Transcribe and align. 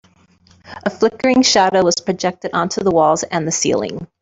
A 0.83 0.89
flickering 0.89 1.43
shadow 1.43 1.83
was 1.83 2.01
projected 2.03 2.55
onto 2.55 2.81
the 2.83 2.89
walls 2.89 3.21
and 3.21 3.45
the 3.47 3.51
ceiling. 3.51 4.07